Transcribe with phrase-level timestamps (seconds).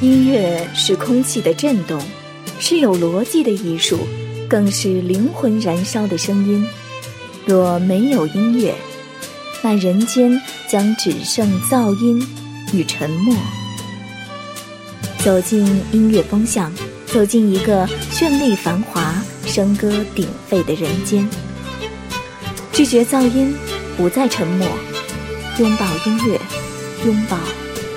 [0.00, 2.00] 音乐是空气的震动，
[2.58, 3.98] 是有逻辑的艺术，
[4.48, 6.66] 更是灵魂燃烧的声音。
[7.44, 8.74] 若没有音乐，
[9.62, 12.26] 那人间将只剩噪音
[12.72, 13.36] 与沉默。
[15.18, 16.72] 走进音乐风向，
[17.04, 21.28] 走进一个绚丽繁华、笙歌鼎沸的人间。
[22.72, 23.54] 拒绝噪音，
[23.98, 24.66] 不再沉默，
[25.58, 26.40] 拥抱音乐，
[27.04, 27.36] 拥抱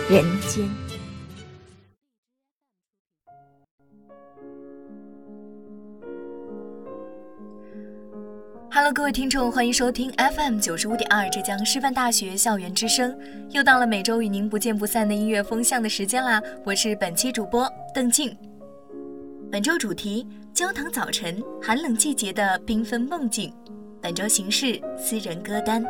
[0.09, 0.82] 人间。
[8.93, 13.17] 各位听众，欢迎收听 FM 九十五点二浙江师范大学校园之声。
[13.49, 16.39] 又到了每周与您不见不散的音乐风向的时间啦！
[16.63, 18.37] 我是本期主播邓静。
[19.51, 23.51] 本周主题：焦糖早晨，寒冷季节的缤纷梦境。
[23.99, 25.83] 本周形式：私人歌单。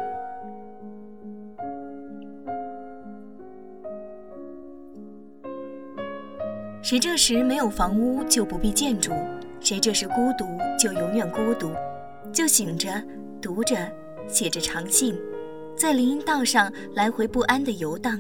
[6.82, 9.12] 谁这时没有房屋，就不必建筑；
[9.60, 10.46] 谁这时孤独，
[10.80, 11.74] 就永远孤独。
[12.34, 12.90] 就醒着，
[13.40, 13.76] 读着，
[14.28, 15.16] 写着长信，
[15.78, 18.20] 在林荫道上来回不安的游荡。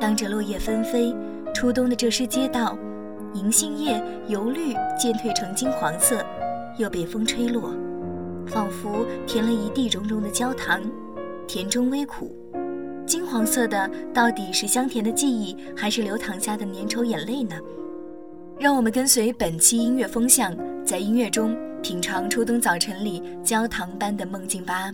[0.00, 1.14] 当着落叶纷飞，
[1.54, 2.78] 初冬的这诗街道，
[3.34, 6.24] 银杏叶由绿渐褪成金黄色，
[6.78, 7.74] 又被风吹落，
[8.46, 10.80] 仿佛填了一地融融的焦糖，
[11.46, 12.34] 甜中微苦。
[13.04, 17.56] 金黄色的到底是香甜的记忆，还是流淌下的粘稠眼泪呢？
[18.60, 21.56] 让我们跟随本期音乐风向，在音乐中。
[21.82, 24.92] 品尝初冬早晨里焦糖般的梦境吧。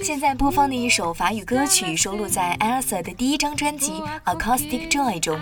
[0.00, 3.92] 现在播放的一首法语歌曲收录在 Elsa 的第一张专辑
[4.24, 5.38] 《Acoustic Joy》中。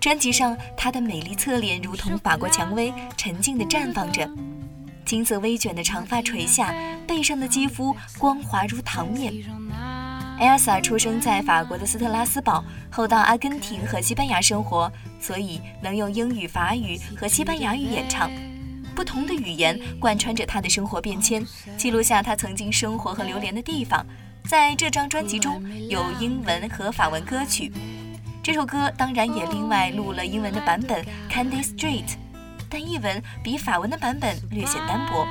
[0.00, 4.28] 专辑上，她的美丽侧脸如同法国蔷薇，沉静地绽放着。
[5.04, 6.74] 金色微卷的长发垂下，
[7.06, 9.32] 背上的肌肤光滑如糖面。
[10.40, 14.90] Elsa 出生在法国的斯特拉斯堡，后到阿根廷和西班牙生活，
[15.20, 18.30] 所以能用英语、法语和西班牙语演唱。
[18.94, 21.46] 不同的语言贯穿着他的生活变迁，
[21.76, 24.04] 记录下他曾经生活和流连的地方。
[24.44, 27.72] 在这张专辑中有英文和法文歌曲，
[28.42, 32.04] 这首歌当然也另外录了英文的版本《Candy Street》，
[32.72, 35.26] 但译文比法文的版本略显单薄。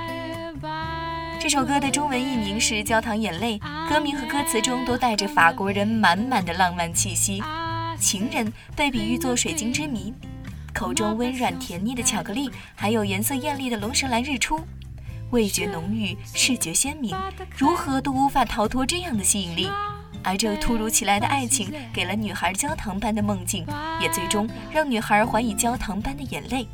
[1.40, 3.58] 这首歌的中文译名是《焦糖眼泪》，
[3.90, 7.42] 歌名和歌词中都带着法国人满满的浪漫气息。
[8.00, 10.14] 情人被比喻作水晶之谜。
[10.72, 14.60] 口中温软甜腻的巧克力，还有颜色艳丽的龙舌兰日出，
[15.32, 17.18] 味觉浓郁，视觉鲜明，
[17.58, 19.68] 如何都无法逃脱这样的吸引力。
[20.24, 23.66] 而这突如其来的爱情，给了女孩焦糖般的梦境，
[24.00, 26.68] 也最终让女孩还以焦糖般的眼泪。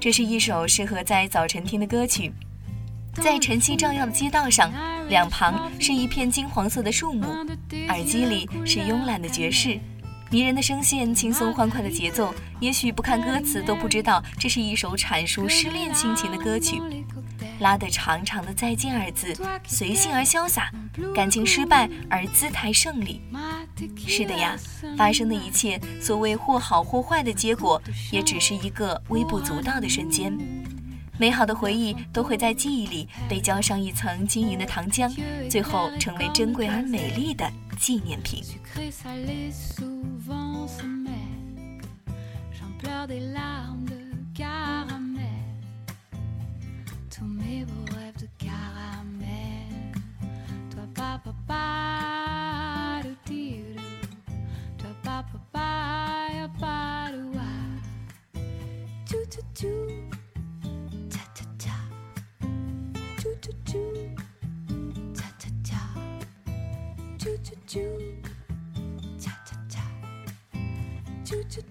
[0.00, 2.32] 这是一首适合在早晨听的歌曲，
[3.14, 4.72] 在晨曦照耀的街道上，
[5.08, 7.26] 两旁是一片金黄色的树木，
[7.88, 9.80] 耳机里是慵懒的爵士。
[10.30, 16.80] 迷人的声线，轻松欢快的节奏，也许不看歌词都不知道这是一首阐述失恋心情的歌曲。
[17.60, 19.34] 拉得长长的再见二字，
[19.66, 20.70] 随性而潇洒，
[21.14, 23.20] 感情失败而姿态胜利。
[24.06, 24.56] 是的呀，
[24.96, 27.80] 发生的一切，所谓或好或坏的结果，
[28.12, 30.36] 也只是一个微不足道的瞬间。
[31.16, 35.08] 美好的回忆都会在记忆里被浇上一层晶莹的糖浆，
[35.48, 38.42] 最后成为珍贵而美丽的纪念品。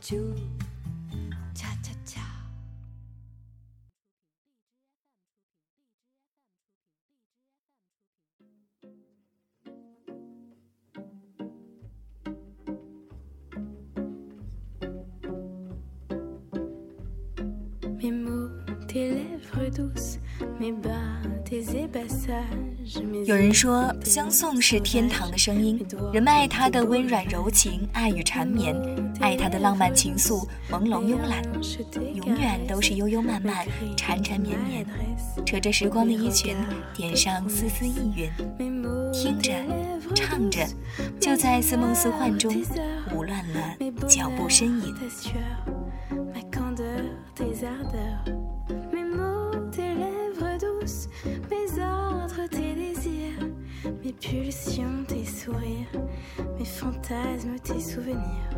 [0.03, 0.17] 就
[23.25, 28.75] 有人说，相送是天堂的声音，人们爱他的温软柔情、爱与缠绵，
[29.21, 31.41] 爱他的浪漫情愫、朦胧慵懒，
[32.13, 33.65] 永远都是悠悠漫漫、
[33.95, 34.85] 缠缠绵绵，
[35.45, 36.55] 扯着时光的衣裙，
[36.93, 38.29] 点上丝丝意韵，
[39.13, 39.53] 听着，
[40.13, 40.65] 唱着，
[41.19, 42.53] 就在似梦似幻中，
[43.15, 43.77] 舞乱了
[44.07, 44.93] 脚步身影。
[54.03, 55.87] Mes pulsions, tes sourires,
[56.59, 58.49] mes fantasmes, tes souvenirs.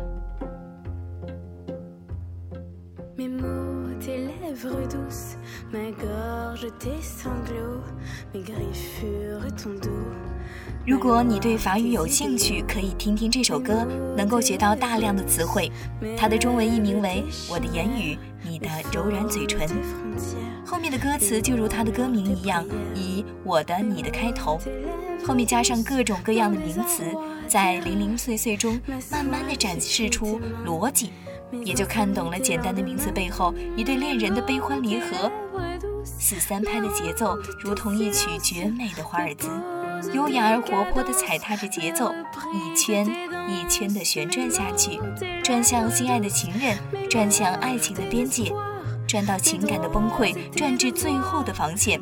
[3.16, 5.38] Mes mots, tes lèvres douces,
[5.72, 7.84] ma gorge, tes sanglots,
[8.34, 10.26] mes griffures, ton dos
[10.86, 13.84] 如果你对法语有兴趣，可以听听这首歌，
[14.16, 15.68] 能够学到大量的词汇。
[16.16, 19.66] 它的中文译名为《我的言语，你的柔软嘴唇》。
[20.64, 24.60] 后面的歌词就如它的歌名一样，以“我的”“你的”开头，
[25.26, 27.02] 后面加上各种各样的名词，
[27.48, 28.80] 在零零碎碎中
[29.10, 31.10] 慢慢的展示出逻辑。
[31.64, 35.30] 也就看懂了简单的名词背后一对恋人的悲欢离合。
[36.04, 39.48] 四三拍的节奏如同一曲绝美的华尔兹，
[40.12, 42.12] 优雅而活泼地踩踏着节奏，
[42.52, 43.06] 一圈
[43.48, 45.00] 一圈地旋转下去，
[45.42, 48.52] 转向心爱的情人，转向爱情的边界，
[49.06, 52.00] 转到情感的崩溃，转至最后的防线。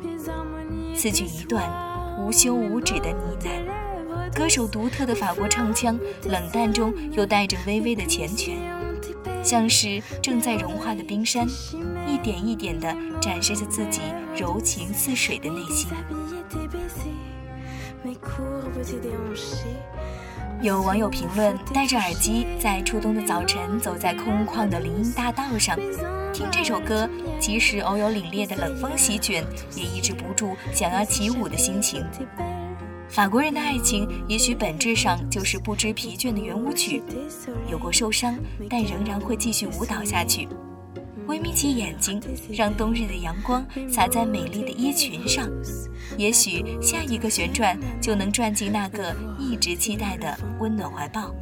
[0.94, 1.62] 四句一段，
[2.19, 8.52] 无休无止的呢喃，歌手独特的法国唱腔，冷淡中又带着微微的缱绻。
[9.43, 11.46] 像是正在融化的冰山，
[12.08, 14.00] 一点一点地展示着自己
[14.35, 15.88] 柔情似水的内心。
[20.63, 25.77] 有网友评论：戴着耳机，在初冬的早晨，走在空旷的林荫大道上，
[26.33, 27.09] 听这首歌，
[27.39, 29.45] 即使偶有凛冽的冷风席卷，
[29.77, 32.03] 也抑制不住想要起舞的心情。
[33.09, 37.03] 法国人的爱情也许本质上就是不知疲倦的圆舞曲，
[37.71, 38.37] 有过受伤，
[38.71, 40.49] 但仍然会继续舞蹈下去。
[41.26, 42.21] 微眯起眼睛，
[42.53, 45.49] 让冬日的阳光洒在美丽的衣裙上，
[46.19, 51.35] 也许下一个旋转就能转进那个一直期待的温暖怀抱。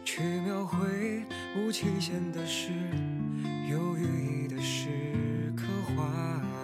[0.04, 1.22] 去描绘
[1.56, 2.72] 无期限的诗。
[3.70, 4.90] 有寓意的诗，
[5.56, 5.64] 刻
[5.96, 6.12] 画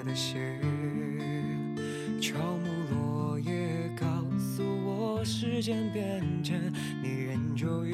[0.05, 0.61] 的写，
[2.21, 4.07] 乔木落叶告
[4.38, 6.71] 诉我时间变迁，
[7.02, 7.87] 你仍旧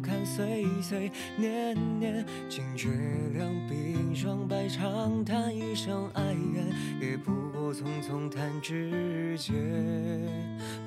[0.00, 2.88] 看岁岁年年，惊觉
[3.34, 6.22] 两鬓霜白长叹一声哀
[6.54, 6.66] 怨，
[7.00, 9.54] 也不过匆匆弹指间，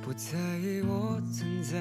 [0.01, 1.77] 不在意我存在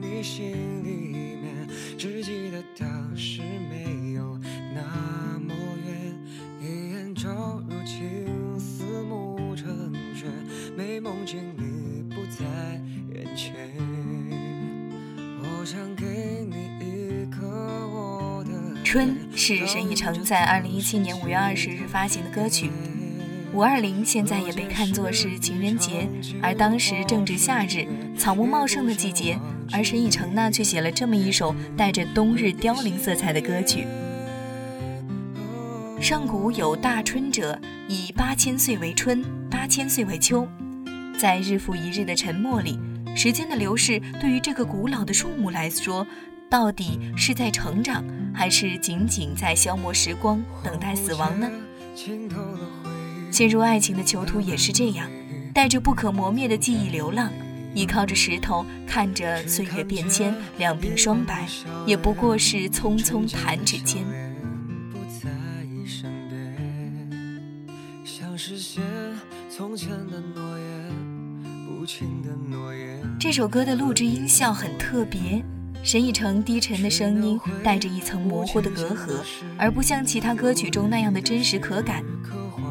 [0.00, 4.38] 你心里面，只记得当时没有。
[4.74, 5.54] 那么
[5.86, 6.14] 远，
[6.60, 7.62] 一眼照
[18.92, 22.70] 春是沈以诚在二零一七年五月二十日发行的歌曲。
[23.54, 26.06] 五二零现在也被看作是情人节，
[26.42, 27.86] 而当时正值夏日，
[28.18, 29.38] 草木茂盛的季节，
[29.72, 33.86] 而沈以诚呢却写了这么一首带着冬日凋零色彩的歌曲。
[35.98, 37.58] 上古有大春者，
[37.88, 40.46] 以八千岁为春，八千岁为秋。
[41.18, 42.78] 在日复一日的沉默里，
[43.16, 46.06] 时间的流逝对于这个古老的树木来说，
[46.52, 48.04] 到底是在成长，
[48.34, 51.50] 还是仅仅在消磨时光，等待死亡呢？
[53.30, 55.08] 陷入爱情的囚徒也是这样，
[55.54, 57.32] 带着不可磨灭的记忆流浪，
[57.74, 61.48] 依靠着石头，看着岁月变迁，两鬓霜白，
[61.86, 64.04] 也不过是匆匆弹指间。
[73.18, 75.42] 这首歌的录制音效很特别，
[75.82, 79.20] 沈以诚低沉的声音带着一层模糊的隔阂，
[79.58, 82.04] 而不像其他歌曲中那样的真实可感。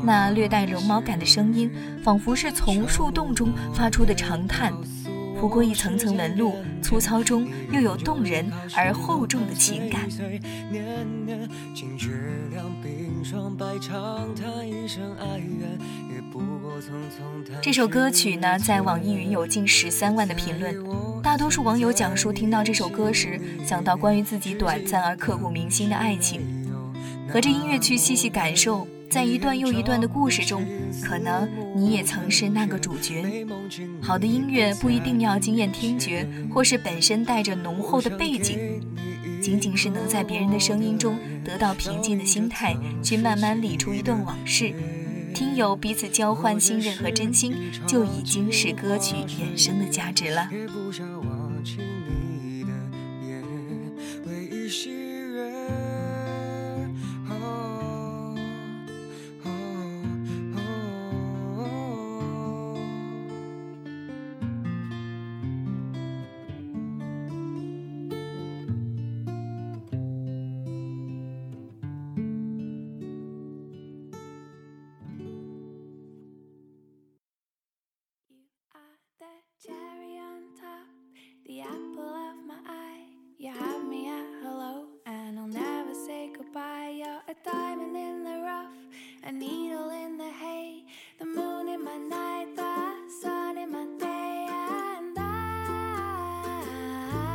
[0.04, 1.70] 那略带绒毛感的声音，
[2.04, 4.74] 仿佛是从树洞中发出的长叹。
[5.42, 8.46] 不过一层层纹路，粗糙中又有动人
[8.76, 10.08] 而厚重的情感。
[17.60, 20.76] 这首歌曲呢，在网易云有近十三万的评论。
[21.24, 26.42] 大多数网友讲述听到这首歌时，想到关于自己短暂而刻骨铭心的爱情，
[27.28, 28.88] 和着音乐去细细感受。
[29.12, 30.66] 在一段又一段的故事中，
[31.04, 33.46] 可能你也曾是那个主角。
[34.02, 38.82] 好的音乐不一定要惊艳听觉，或是本身带着浓厚的背景，
[39.42, 44.74] 仅仅是能在别人的声音中得到平静的心态，去慢慢理出一段往事。
[45.34, 47.54] 听友彼此交换信任和真心，
[47.86, 50.50] 就已经是歌曲衍生的价值了。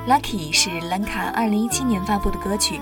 [0.07, 2.81] Lucky 是兰卡2017年发布的歌曲，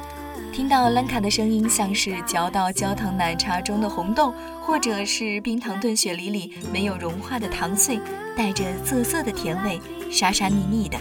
[0.52, 7.98] 听到兰卡的声音，像是嚼到焦糖奶茶中的红豆，或者是冰糖炖雪梨里没有融化的糖碎，
[8.36, 10.98] 带着涩涩的甜味，沙沙腻腻的，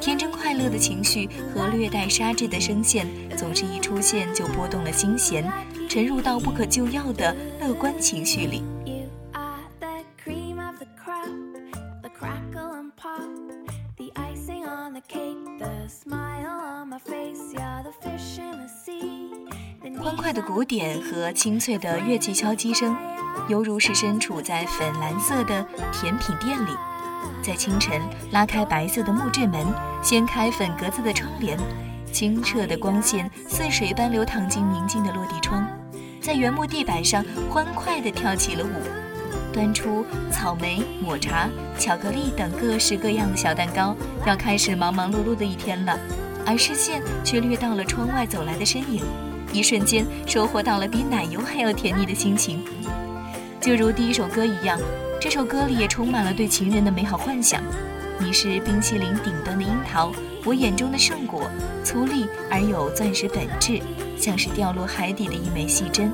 [0.00, 3.04] 天真快乐的情绪和略带沙质的声线，
[3.36, 5.44] 总是一出现就拨动了心弦，
[5.88, 8.62] 沉入到不可救药的乐观情绪里。
[20.02, 22.96] 欢快的鼓点和清脆的乐器敲击声，
[23.48, 26.70] 犹如是身处在粉蓝色的甜品店里，
[27.42, 29.66] 在清晨拉开白色的木质门，
[30.02, 31.56] 掀开粉格子的窗帘，
[32.12, 35.66] 清澈的光线似水般流淌进宁静的落地窗，
[36.20, 43.94] 在原木地板上欢快地跳起了舞，端出草莓、抹茶、巧克力等各式各样的小蛋糕，
[44.26, 45.98] 要开始忙忙碌碌的一天了，
[46.46, 49.02] 而视线却掠到了窗外走来的身影。
[49.52, 52.64] 一瞬间收获到了比奶油还要甜腻的心情，
[53.60, 54.80] 就如第一首歌一样，
[55.20, 57.62] 这首歌里也充满了对情人的美好幻想。
[58.18, 60.10] 你是冰淇淋顶端的樱桃，
[60.44, 61.50] 我眼中的圣果，
[61.84, 63.80] 粗粝而有钻石本质，
[64.16, 66.10] 像是掉落海底的一枚细针。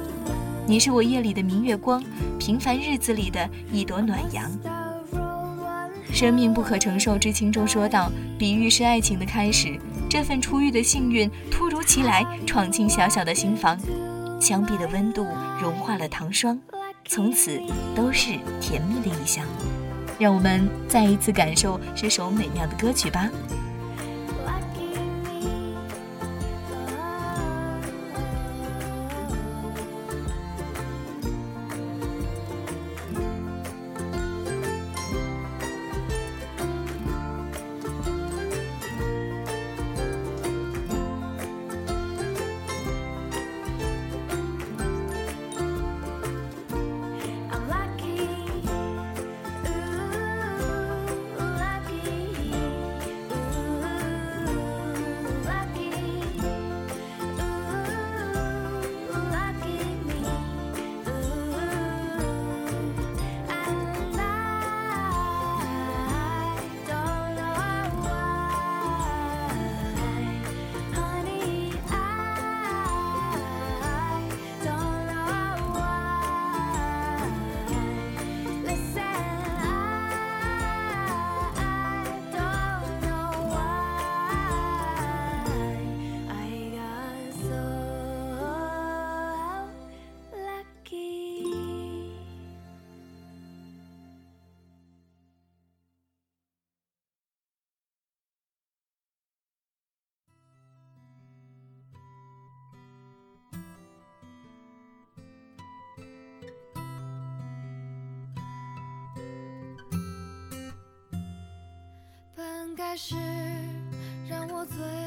[0.67, 2.03] 你是我夜里的明月光，
[2.41, 4.51] 平凡日子里的一朵暖阳。
[6.13, 9.79] 生命不可承受之轻中说道，比喻是爱情的开始。
[10.09, 13.79] 这份初遇的幸运突如其来闯进小小的心房，
[14.41, 15.27] 墙壁的温度
[15.61, 16.59] 融化了糖霜，
[17.05, 17.61] 从此
[17.95, 19.45] 都是甜蜜的意象。
[20.19, 23.29] 让我们再一次感受这首美妙的歌曲吧。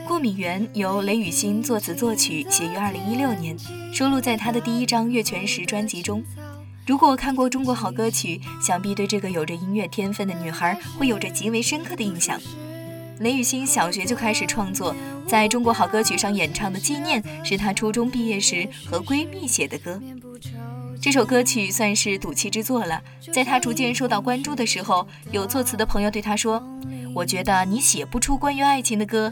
[0.07, 3.55] 过敏源由雷雨欣作词作曲，写于二零一六年，
[3.93, 6.21] 收录在他的第一张《月全食》专辑中。
[6.85, 12.37] 如果看过《中国好歌曲》，想必对这个有着音乐天分的女孩会有着极为深刻的印象。
[13.21, 14.95] 雷雨欣小学就开始创作，
[15.27, 20.01] 在中国好歌曲上演唱的《纪念》是她初中毕业时和闺蜜写的歌。
[20.99, 22.99] 这首歌曲算是赌气之作了。
[23.31, 26.63] 在她逐渐受到关注的时候，有作词的朋友对她说
[27.13, 29.31] ：“我觉得你写不出关于爱情的歌。”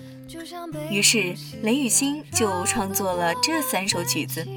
[0.92, 4.48] 于是雷雨欣就创作了这三首曲子。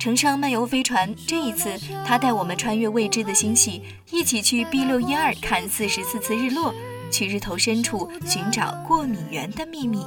[0.00, 6.74] 乘上漫游飞船，这一次他带我们穿越未知的星系，一起去 B 六一二看四十四次日落。
[7.10, 10.04] 去日头深处寻找过敏源的秘密。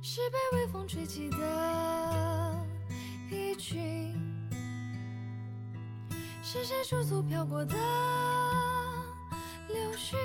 [0.00, 1.36] 是被微风吹起的
[6.42, 7.76] 是谁驻足飘过的
[9.68, 10.16] 柳絮？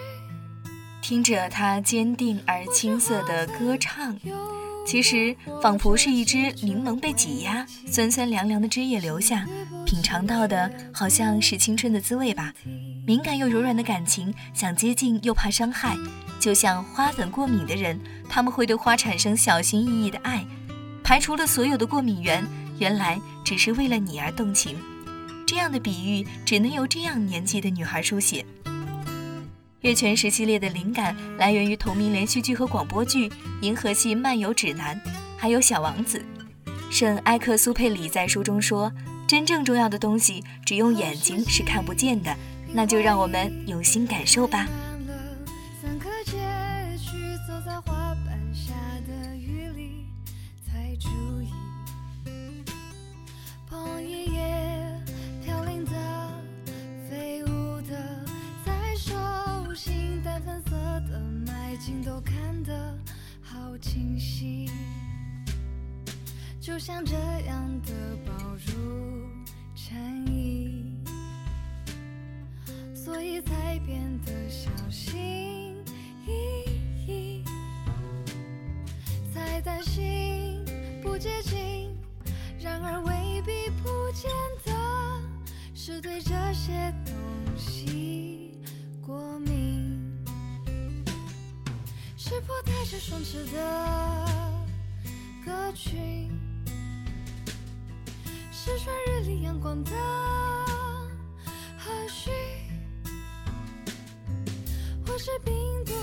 [1.01, 4.18] 听着他坚定而青涩的歌唱。
[4.86, 9.46] 其实仿佛是一只柠檬被挤压，酸酸凉凉的汁液流下，
[9.86, 12.54] 品尝到的好像是青春的滋味吧。
[13.06, 15.98] 敏感又柔软的感情，想接近又怕伤害，
[16.40, 18.00] 就像花粉过敏的人，
[18.30, 20.46] 他们会对花产生小心翼翼的爱，
[21.04, 22.46] 排除了所有的过敏源，
[22.78, 24.78] 原来只是为了你而动情。
[25.48, 28.46] 这样的比喻只能由这样年纪的女孩书写。
[29.84, 33.28] 月全食系列的灵感来源于同名连续剧和广播剧
[33.60, 34.96] 《银河系漫游指南》，
[35.38, 36.24] 还有《小王子》。
[36.90, 38.90] 圣埃克苏佩里在书中说
[39.28, 42.34] ：“真正重要的东西，只用眼睛是看不见的。”
[42.72, 44.66] 那就让我们用心感受吧。
[81.13, 81.95] 不接近。
[82.60, 84.32] 然而未必不见
[84.65, 84.71] 得
[85.76, 87.13] 是对这些东
[87.56, 88.60] 西
[88.99, 90.26] 过敏，
[92.17, 94.26] 是破带着双翅的
[95.45, 95.99] 歌曲。
[98.52, 99.91] 是穿日里阳光的
[101.78, 102.32] 和煦，
[105.06, 105.54] 或是病
[105.86, 105.93] 毒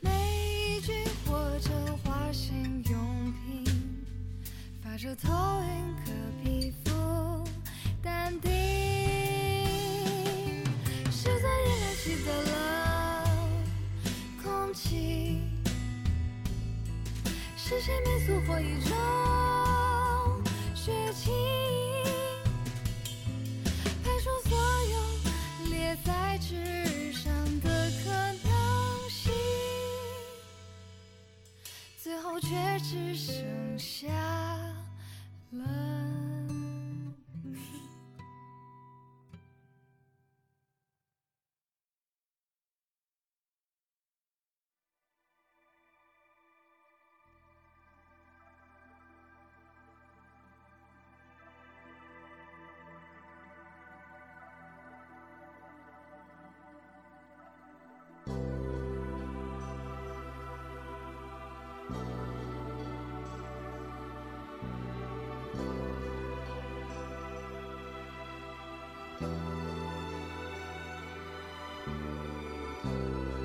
[0.00, 1.70] 霉菌，或者
[2.04, 2.81] 花心，
[4.92, 6.12] 发着头晕，可
[6.44, 7.42] 皮肤
[8.02, 8.50] 淡定。
[11.10, 13.26] 是在夜来记得了
[14.42, 15.40] 空气，
[17.56, 18.94] 是谁没速或一种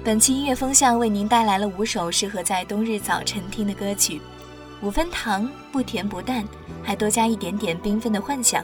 [0.07, 4.21] 本期音乐风向为您带来了五首适合在冬日早晨听的歌曲，
[4.81, 6.45] 五分糖不甜不淡，
[6.81, 8.63] 还多加一点点缤纷的幻想。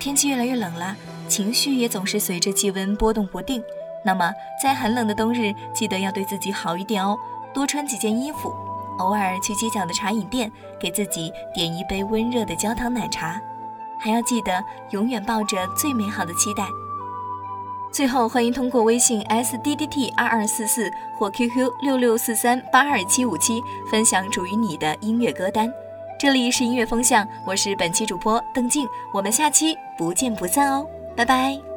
[0.00, 0.96] 天气越来越冷了，
[1.28, 3.62] 情绪也总是随着气温波动不定。
[4.04, 7.16] 那么在寒冷的冬日，记得要对自己好一点哦，
[7.54, 8.52] 多穿几件衣服，
[8.98, 13.40] 偶尔去街角的茶饮店，给自己点一杯温热的焦糖奶茶，
[14.00, 16.66] 还要记得永远抱着最美好的期待。
[17.92, 25.70] 最后，欢迎通过微信 s d d t 二二四四或 QQ 六六四三八二七五七分享属于你的音乐歌单。
[26.18, 31.71] 这里是音乐风向，我是本期主播邓静，我们下期不见不散哦，拜拜。